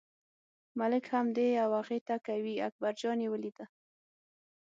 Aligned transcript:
ملک 0.79 1.05
هم 1.13 1.27
هغې 1.31 1.49
او 1.63 1.71
دې 1.87 1.97
ته 2.07 2.15
کوي، 2.27 2.55
اکبرجان 2.67 3.17
یې 3.23 3.27
ولیده. 3.31 3.65